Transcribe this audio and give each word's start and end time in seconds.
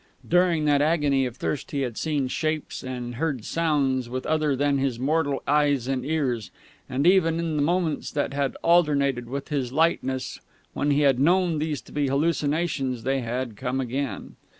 During 0.27 0.65
that 0.65 0.81
agony 0.81 1.27
of 1.27 1.37
thirst 1.37 1.69
he 1.69 1.81
had 1.81 1.95
seen 1.95 2.27
shapes 2.27 2.81
and 2.83 3.17
heard 3.17 3.45
sounds 3.45 4.09
with 4.09 4.25
other 4.25 4.55
than 4.55 4.79
his 4.79 4.97
mortal 4.97 5.43
eyes 5.47 5.87
and 5.87 6.03
ears, 6.03 6.49
and 6.89 7.05
even 7.05 7.37
in 7.39 7.55
the 7.55 7.61
moments 7.61 8.09
that 8.13 8.33
had 8.33 8.57
alternated 8.63 9.29
with 9.29 9.49
his 9.49 9.71
lightness, 9.71 10.39
when 10.73 10.89
he 10.89 11.01
had 11.01 11.19
known 11.19 11.59
these 11.59 11.81
to 11.81 11.91
be 11.91 12.07
hallucinations, 12.07 13.03
they 13.03 13.19
had 13.21 13.55
come 13.55 13.79
again. 13.79 14.37